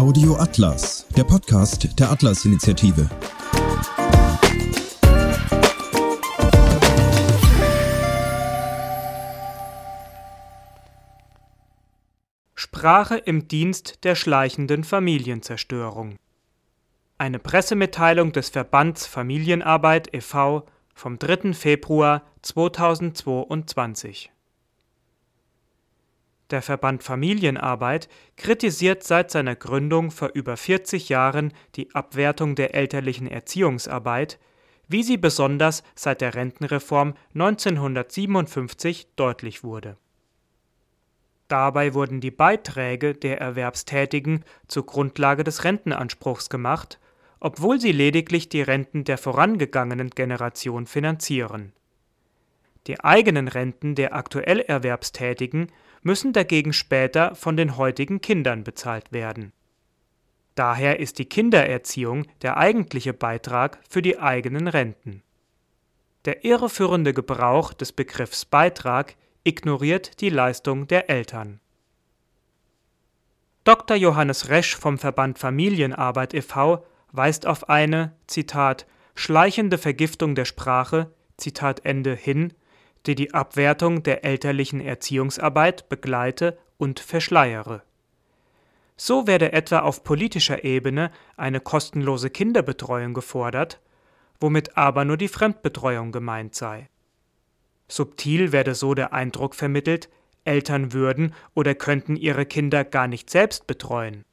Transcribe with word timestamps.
Audio 0.00 0.34
Atlas, 0.36 1.06
der 1.14 1.24
Podcast 1.24 2.00
der 2.00 2.10
Atlas-Initiative. 2.10 3.06
Sprache 12.54 13.18
im 13.18 13.46
Dienst 13.46 14.02
der 14.04 14.14
schleichenden 14.14 14.84
Familienzerstörung. 14.84 16.16
Eine 17.18 17.38
Pressemitteilung 17.38 18.32
des 18.32 18.48
Verbands 18.48 19.06
Familienarbeit 19.06 20.14
e.V. 20.14 20.64
vom 20.94 21.18
3. 21.18 21.52
Februar 21.52 22.22
2022 22.40 24.30
der 26.50 26.62
Verband 26.62 27.02
Familienarbeit 27.02 28.08
kritisiert 28.36 29.04
seit 29.04 29.30
seiner 29.30 29.56
Gründung 29.56 30.10
vor 30.10 30.30
über 30.34 30.56
40 30.56 31.08
Jahren 31.08 31.52
die 31.76 31.94
Abwertung 31.94 32.54
der 32.54 32.74
elterlichen 32.74 33.26
Erziehungsarbeit, 33.26 34.38
wie 34.88 35.02
sie 35.02 35.16
besonders 35.16 35.82
seit 35.94 36.20
der 36.20 36.34
Rentenreform 36.34 37.14
1957 37.34 39.08
deutlich 39.16 39.62
wurde. 39.62 39.96
Dabei 41.46 41.94
wurden 41.94 42.20
die 42.20 42.30
Beiträge 42.30 43.14
der 43.14 43.40
Erwerbstätigen 43.40 44.44
zur 44.68 44.86
Grundlage 44.86 45.42
des 45.42 45.64
Rentenanspruchs 45.64 46.48
gemacht, 46.48 47.00
obwohl 47.40 47.80
sie 47.80 47.92
lediglich 47.92 48.48
die 48.48 48.62
Renten 48.62 49.04
der 49.04 49.18
vorangegangenen 49.18 50.10
Generation 50.10 50.86
finanzieren. 50.86 51.72
Die 52.86 53.00
eigenen 53.00 53.48
Renten 53.48 53.94
der 53.94 54.14
aktuell 54.14 54.60
Erwerbstätigen 54.60 55.70
müssen 56.02 56.32
dagegen 56.32 56.72
später 56.72 57.34
von 57.34 57.56
den 57.56 57.76
heutigen 57.76 58.20
Kindern 58.20 58.64
bezahlt 58.64 59.12
werden. 59.12 59.52
Daher 60.54 60.98
ist 60.98 61.18
die 61.18 61.26
Kindererziehung 61.26 62.26
der 62.42 62.56
eigentliche 62.56 63.12
Beitrag 63.12 63.78
für 63.88 64.02
die 64.02 64.18
eigenen 64.18 64.68
Renten. 64.68 65.22
Der 66.24 66.44
irreführende 66.44 67.14
Gebrauch 67.14 67.72
des 67.72 67.92
Begriffs 67.92 68.44
Beitrag 68.44 69.16
ignoriert 69.44 70.20
die 70.20 70.28
Leistung 70.28 70.86
der 70.86 71.08
Eltern. 71.08 71.60
Dr. 73.64 73.96
Johannes 73.96 74.48
Resch 74.48 74.76
vom 74.76 74.98
Verband 74.98 75.38
Familienarbeit 75.38 76.34
e.V. 76.34 76.84
weist 77.12 77.46
auf 77.46 77.68
eine, 77.68 78.12
Zitat, 78.26 78.86
schleichende 79.14 79.78
Vergiftung 79.78 80.34
der 80.34 80.44
Sprache, 80.44 81.12
Zitat 81.36 81.84
Ende 81.84 82.14
hin, 82.14 82.52
die 83.06 83.14
die 83.14 83.34
Abwertung 83.34 84.02
der 84.02 84.24
elterlichen 84.24 84.80
Erziehungsarbeit 84.80 85.88
begleite 85.88 86.58
und 86.76 87.00
verschleiere. 87.00 87.82
So 88.96 89.26
werde 89.26 89.52
etwa 89.52 89.78
auf 89.78 90.04
politischer 90.04 90.64
Ebene 90.64 91.10
eine 91.36 91.60
kostenlose 91.60 92.28
Kinderbetreuung 92.28 93.14
gefordert, 93.14 93.80
womit 94.40 94.76
aber 94.76 95.04
nur 95.04 95.16
die 95.16 95.28
Fremdbetreuung 95.28 96.12
gemeint 96.12 96.54
sei. 96.54 96.88
Subtil 97.88 98.52
werde 98.52 98.74
so 98.74 98.94
der 98.94 99.12
Eindruck 99.12 99.54
vermittelt, 99.54 100.08
Eltern 100.44 100.92
würden 100.92 101.34
oder 101.54 101.74
könnten 101.74 102.16
ihre 102.16 102.46
Kinder 102.46 102.84
gar 102.84 103.08
nicht 103.08 103.30
selbst 103.30 103.66
betreuen. 103.66 104.24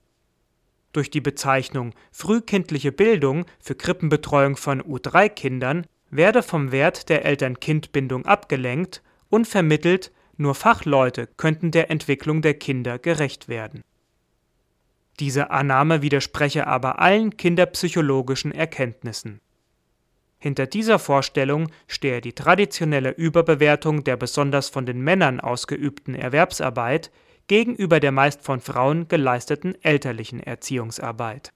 Durch 0.93 1.09
die 1.09 1.21
Bezeichnung 1.21 1.93
frühkindliche 2.11 2.91
Bildung 2.91 3.45
für 3.59 3.75
Krippenbetreuung 3.75 4.57
von 4.57 4.81
U3-Kindern 4.81 5.85
werde 6.09 6.43
vom 6.43 6.71
Wert 6.71 7.09
der 7.09 7.25
Eltern-Kind-Bindung 7.25 8.25
abgelenkt 8.25 9.01
und 9.29 9.47
vermittelt, 9.47 10.11
nur 10.37 10.55
Fachleute 10.55 11.27
könnten 11.37 11.71
der 11.71 11.89
Entwicklung 11.89 12.41
der 12.41 12.53
Kinder 12.53 12.99
gerecht 12.99 13.49
werden. 13.49 13.83
Diese 15.19 15.49
Annahme 15.49 16.01
widerspreche 16.01 16.67
aber 16.67 16.99
allen 16.99 17.35
kinderpsychologischen 17.35 18.51
Erkenntnissen. 18.51 19.41
Hinter 20.39 20.67
dieser 20.67 20.99
Vorstellung 20.99 21.71
stehe 21.87 22.21
die 22.21 22.33
traditionelle 22.33 23.09
Überbewertung 23.09 24.03
der 24.03 24.17
besonders 24.17 24.69
von 24.69 24.85
den 24.85 25.01
Männern 25.01 25.39
ausgeübten 25.39 26.13
Erwerbsarbeit 26.13 27.11
gegenüber 27.47 27.99
der 27.99 28.11
meist 28.11 28.43
von 28.43 28.59
Frauen 28.59 29.07
geleisteten 29.07 29.75
elterlichen 29.81 30.39
Erziehungsarbeit. 30.39 31.53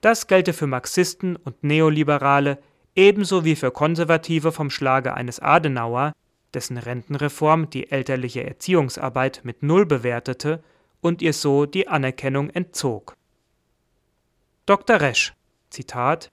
Das 0.00 0.26
gelte 0.26 0.52
für 0.52 0.66
Marxisten 0.66 1.36
und 1.36 1.62
Neoliberale 1.62 2.58
ebenso 2.96 3.44
wie 3.44 3.56
für 3.56 3.70
Konservative 3.70 4.50
vom 4.50 4.70
Schlage 4.70 5.14
eines 5.14 5.38
Adenauer, 5.38 6.12
dessen 6.54 6.78
Rentenreform 6.78 7.70
die 7.70 7.90
elterliche 7.90 8.44
Erziehungsarbeit 8.44 9.42
mit 9.44 9.62
Null 9.62 9.86
bewertete 9.86 10.62
und 11.00 11.22
ihr 11.22 11.32
so 11.32 11.66
die 11.66 11.86
Anerkennung 11.86 12.50
entzog. 12.50 13.14
Dr. 14.64 15.00
Resch, 15.00 15.34
Zitat, 15.70 16.32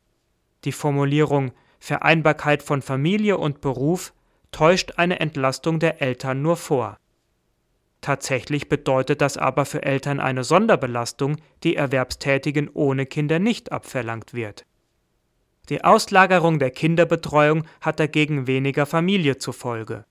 die 0.64 0.72
Formulierung 0.72 1.52
Vereinbarkeit 1.80 2.64
von 2.64 2.82
Familie 2.82 3.38
und 3.38 3.60
Beruf 3.60 4.14
täuscht 4.52 4.94
eine 4.96 5.20
Entlastung 5.20 5.80
der 5.80 6.02
Eltern 6.02 6.42
nur 6.42 6.56
vor. 6.56 6.98
Tatsächlich 8.00 8.70
bedeutet 8.70 9.20
das 9.20 9.38
aber 9.38 9.66
für 9.66 9.84
Eltern 9.84 10.22
eine 10.22 10.46
Sonderbelastung, 10.46 11.38
die 11.64 11.76
Erwerbstätigen 11.76 12.70
ohne 12.70 13.06
Kinder 13.06 13.40
nicht 13.40 13.74
abverlangt 13.74 14.34
wird. 14.34 14.66
Die 15.70 15.84
Auslagerung 15.84 16.60
der 16.60 16.72
Kinderbetreuung 16.72 17.64
hat 17.80 18.00
dagegen 18.00 18.48
weniger 18.48 18.86
Familie 18.86 19.38
zur 19.38 19.54
Folge. 19.54 20.06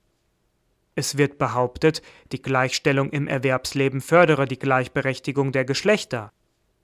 Es 0.94 1.18
wird 1.18 1.38
behauptet, 1.38 2.02
die 2.32 2.40
Gleichstellung 2.40 3.10
im 3.10 3.26
Erwerbsleben 3.26 4.00
fördere 4.00 4.46
die 4.46 4.58
Gleichberechtigung 4.58 5.52
der 5.52 5.64
Geschlechter. 5.64 6.32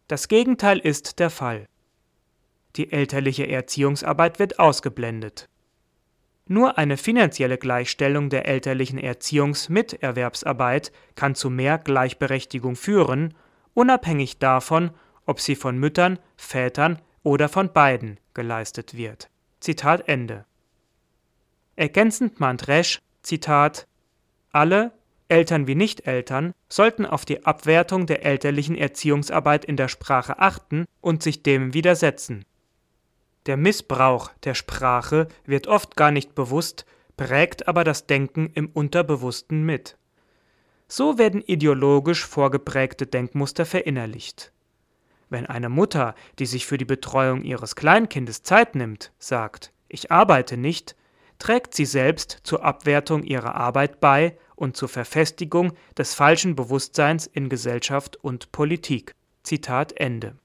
Das 0.07 0.29
Gegenteil 0.29 0.79
ist 0.79 1.19
der 1.19 1.31
Fall. 1.31 1.67
Die 2.77 2.93
elterliche 2.93 3.49
Erziehungsarbeit 3.49 4.39
wird 4.39 4.59
ausgeblendet. 4.59 5.49
Nur 6.47 6.79
eine 6.79 6.97
finanzielle 6.97 7.59
Gleichstellung 7.59 8.31
der 8.31 8.47
elterlichen 8.47 8.99
Erziehungs- 8.99 9.71
mit 9.71 10.03
Erwerbsarbeit 10.03 10.93
kann 11.15 11.35
zu 11.35 11.51
mehr 11.51 11.77
Gleichberechtigung 11.77 12.77
führen, 12.77 13.35
unabhängig 13.75 14.39
davon, 14.39 14.91
ob 15.27 15.41
sie 15.41 15.57
von 15.57 15.77
Müttern, 15.79 16.19
Vätern 16.37 17.01
oder 17.23 17.49
von 17.49 17.73
beiden 17.73 18.19
geleistet 18.35 18.97
wird. 18.97 19.31
Zitat 19.61 20.09
Ende. 20.09 20.45
Ergänzend 21.77 22.41
mahnt 22.41 22.69
Resch, 22.69 23.01
Zitat, 23.23 23.87
alle, 24.53 24.93
Eltern 25.29 25.67
wie 25.67 25.75
Nicht-Eltern, 25.75 26.55
sollten 26.69 27.05
auf 27.05 27.25
die 27.25 27.45
Abwertung 27.45 28.07
der 28.07 28.25
elterlichen 28.25 28.77
Erziehungsarbeit 28.77 29.65
in 29.65 29.77
der 29.77 29.89
Sprache 29.89 30.39
achten 30.39 30.87
und 31.01 31.23
sich 31.23 31.43
dem 31.43 31.75
widersetzen. 31.75 32.45
Der 33.47 33.57
Missbrauch 33.57 34.31
der 34.45 34.55
Sprache 34.55 35.29
wird 35.45 35.67
oft 35.67 35.97
gar 35.97 36.11
nicht 36.11 36.35
bewusst, 36.35 36.87
prägt 37.17 37.69
aber 37.69 37.85
das 37.85 38.07
Denken 38.07 38.51
im 38.55 38.69
Unterbewussten 38.69 39.65
mit. 39.65 39.97
So 40.87 41.19
werden 41.19 41.43
ideologisch 41.43 42.25
vorgeprägte 42.25 43.07
Denkmuster 43.07 43.67
verinnerlicht. 43.67 44.53
Wenn 45.31 45.47
eine 45.47 45.69
Mutter, 45.69 46.15
die 46.39 46.47
sich 46.47 46.67
für 46.67 46.79
die 46.79 46.85
Betreuung 46.85 47.43
ihres 47.43 47.77
Kleinkindes 47.77 48.43
Zeit 48.43 48.75
nimmt, 48.75 49.13
sagt, 49.19 49.73
ich 49.89 50.11
arbeite 50.11 50.57
nicht, 50.57 50.97
trägt 51.39 51.75
sie 51.75 51.85
selbst 51.85 52.41
zur 52.43 52.65
Abwertung 52.65 53.23
ihrer 53.23 53.55
Arbeit 53.55 54.01
bei 54.01 54.37
und 54.57 54.77
zur 54.77 54.89
Verfestigung 54.89 55.73
des 55.97 56.15
falschen 56.15 56.57
Bewusstseins 56.57 57.27
in 57.27 57.49
Gesellschaft 57.49 58.17
und 58.17 58.51
Politik. 58.53 59.15
Zitat 59.43 59.93
Ende. 59.93 60.37